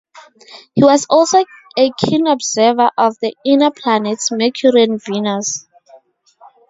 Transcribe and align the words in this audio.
He 0.73 0.83
was 0.83 1.05
also 1.11 1.45
a 1.77 1.91
keen 1.95 2.25
observer 2.25 2.89
of 2.97 3.19
the 3.21 3.37
inner 3.45 3.69
planets 3.69 4.31
Mercury 4.31 4.85
and 4.85 4.99
Venus. 4.99 5.67